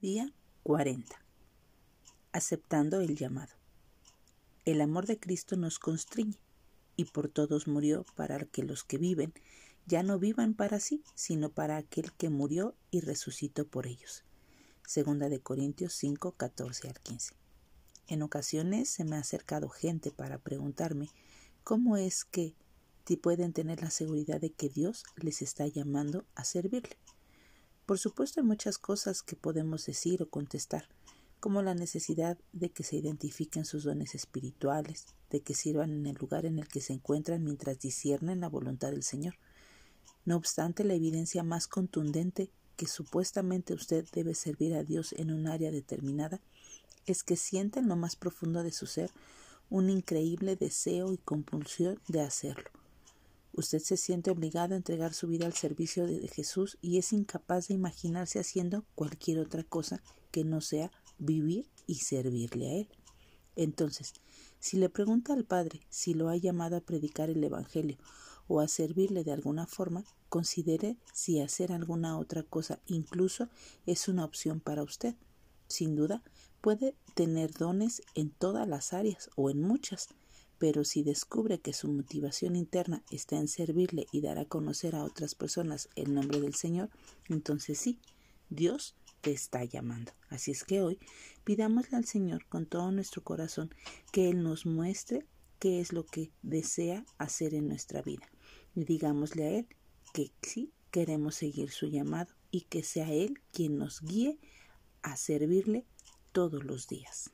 Día 0.00 0.32
40. 0.62 1.14
Aceptando 2.32 3.02
el 3.02 3.16
llamado. 3.16 3.52
El 4.64 4.80
amor 4.80 5.06
de 5.06 5.20
Cristo 5.20 5.56
nos 5.56 5.78
constriñe 5.78 6.38
y 6.96 7.04
por 7.04 7.28
todos 7.28 7.68
murió 7.68 8.06
para 8.16 8.46
que 8.46 8.62
los 8.62 8.82
que 8.82 8.96
viven 8.96 9.34
ya 9.84 10.02
no 10.02 10.18
vivan 10.18 10.54
para 10.54 10.80
sí, 10.80 11.04
sino 11.14 11.50
para 11.50 11.76
aquel 11.76 12.12
que 12.12 12.30
murió 12.30 12.74
y 12.90 13.00
resucitó 13.00 13.66
por 13.66 13.86
ellos. 13.86 14.24
Segunda 14.86 15.28
de 15.28 15.40
Corintios 15.40 15.92
5, 15.92 16.32
14 16.32 16.88
al 16.88 16.98
15. 16.98 17.34
En 18.06 18.22
ocasiones 18.22 18.88
se 18.88 19.04
me 19.04 19.16
ha 19.16 19.20
acercado 19.20 19.68
gente 19.68 20.10
para 20.10 20.38
preguntarme 20.38 21.10
cómo 21.62 21.98
es 21.98 22.24
que 22.24 22.54
pueden 23.22 23.52
tener 23.52 23.82
la 23.82 23.90
seguridad 23.90 24.40
de 24.40 24.50
que 24.50 24.70
Dios 24.70 25.04
les 25.16 25.42
está 25.42 25.66
llamando 25.66 26.24
a 26.36 26.44
servirle. 26.44 26.96
Por 27.90 27.98
supuesto 27.98 28.38
hay 28.38 28.46
muchas 28.46 28.78
cosas 28.78 29.20
que 29.20 29.34
podemos 29.34 29.84
decir 29.84 30.22
o 30.22 30.30
contestar, 30.30 30.84
como 31.40 31.60
la 31.60 31.74
necesidad 31.74 32.38
de 32.52 32.70
que 32.70 32.84
se 32.84 32.94
identifiquen 32.94 33.64
sus 33.64 33.82
dones 33.82 34.14
espirituales, 34.14 35.06
de 35.28 35.40
que 35.40 35.54
sirvan 35.54 35.90
en 35.90 36.06
el 36.06 36.14
lugar 36.14 36.46
en 36.46 36.60
el 36.60 36.68
que 36.68 36.80
se 36.80 36.92
encuentran 36.92 37.42
mientras 37.42 37.80
disciernen 37.80 38.38
la 38.38 38.48
voluntad 38.48 38.92
del 38.92 39.02
Señor. 39.02 39.34
No 40.24 40.36
obstante, 40.36 40.84
la 40.84 40.94
evidencia 40.94 41.42
más 41.42 41.66
contundente 41.66 42.52
que 42.76 42.86
supuestamente 42.86 43.74
usted 43.74 44.06
debe 44.12 44.36
servir 44.36 44.74
a 44.74 44.84
Dios 44.84 45.12
en 45.14 45.32
un 45.32 45.48
área 45.48 45.72
determinada 45.72 46.40
es 47.06 47.24
que 47.24 47.34
sienta 47.34 47.80
en 47.80 47.88
lo 47.88 47.96
más 47.96 48.14
profundo 48.14 48.62
de 48.62 48.70
su 48.70 48.86
ser 48.86 49.10
un 49.68 49.90
increíble 49.90 50.54
deseo 50.54 51.12
y 51.12 51.18
compulsión 51.18 52.00
de 52.06 52.20
hacerlo. 52.20 52.70
Usted 53.60 53.80
se 53.80 53.98
siente 53.98 54.30
obligado 54.30 54.72
a 54.72 54.78
entregar 54.78 55.12
su 55.12 55.26
vida 55.26 55.44
al 55.44 55.52
servicio 55.52 56.06
de 56.06 56.26
Jesús 56.28 56.78
y 56.80 56.96
es 56.96 57.12
incapaz 57.12 57.68
de 57.68 57.74
imaginarse 57.74 58.40
haciendo 58.40 58.86
cualquier 58.94 59.38
otra 59.38 59.64
cosa 59.64 60.02
que 60.30 60.44
no 60.44 60.62
sea 60.62 60.90
vivir 61.18 61.68
y 61.86 61.96
servirle 61.96 62.70
a 62.70 62.74
Él. 62.80 62.88
Entonces, 63.56 64.14
si 64.60 64.78
le 64.78 64.88
pregunta 64.88 65.34
al 65.34 65.44
Padre 65.44 65.82
si 65.90 66.14
lo 66.14 66.30
ha 66.30 66.38
llamado 66.38 66.74
a 66.74 66.80
predicar 66.80 67.28
el 67.28 67.44
Evangelio 67.44 67.98
o 68.48 68.60
a 68.60 68.66
servirle 68.66 69.24
de 69.24 69.32
alguna 69.32 69.66
forma, 69.66 70.04
considere 70.30 70.96
si 71.12 71.38
hacer 71.40 71.70
alguna 71.70 72.18
otra 72.18 72.42
cosa 72.42 72.80
incluso 72.86 73.50
es 73.84 74.08
una 74.08 74.24
opción 74.24 74.60
para 74.60 74.82
usted. 74.82 75.16
Sin 75.68 75.96
duda, 75.96 76.22
puede 76.62 76.96
tener 77.12 77.52
dones 77.52 78.00
en 78.14 78.30
todas 78.30 78.66
las 78.66 78.94
áreas 78.94 79.28
o 79.36 79.50
en 79.50 79.60
muchas, 79.60 80.08
pero 80.60 80.84
si 80.84 81.02
descubre 81.02 81.58
que 81.58 81.72
su 81.72 81.88
motivación 81.88 82.54
interna 82.54 83.02
está 83.10 83.38
en 83.38 83.48
servirle 83.48 84.06
y 84.12 84.20
dar 84.20 84.38
a 84.38 84.44
conocer 84.44 84.94
a 84.94 85.04
otras 85.04 85.34
personas 85.34 85.88
el 85.96 86.12
nombre 86.12 86.38
del 86.38 86.54
Señor, 86.54 86.90
entonces 87.30 87.78
sí, 87.78 87.98
Dios 88.50 88.94
te 89.22 89.32
está 89.32 89.64
llamando. 89.64 90.12
Así 90.28 90.50
es 90.50 90.64
que 90.64 90.82
hoy 90.82 90.98
pidámosle 91.44 91.96
al 91.96 92.04
Señor 92.04 92.44
con 92.46 92.66
todo 92.66 92.92
nuestro 92.92 93.24
corazón 93.24 93.74
que 94.12 94.28
Él 94.28 94.42
nos 94.42 94.66
muestre 94.66 95.24
qué 95.58 95.80
es 95.80 95.94
lo 95.94 96.04
que 96.04 96.30
desea 96.42 97.06
hacer 97.16 97.54
en 97.54 97.66
nuestra 97.66 98.02
vida. 98.02 98.28
Y 98.74 98.84
digámosle 98.84 99.44
a 99.44 99.50
Él 99.60 99.66
que 100.12 100.30
sí 100.42 100.74
queremos 100.90 101.36
seguir 101.36 101.70
su 101.70 101.86
llamado 101.86 102.34
y 102.50 102.62
que 102.62 102.82
sea 102.82 103.10
Él 103.10 103.40
quien 103.50 103.78
nos 103.78 104.02
guíe 104.02 104.38
a 105.00 105.16
servirle 105.16 105.86
todos 106.32 106.64
los 106.64 106.86
días. 106.86 107.30